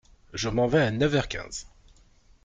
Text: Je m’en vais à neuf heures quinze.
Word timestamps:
Je 0.33 0.49
m’en 0.49 0.65
vais 0.65 0.81
à 0.81 0.89
neuf 0.89 1.13
heures 1.13 1.27
quinze. 1.27 1.67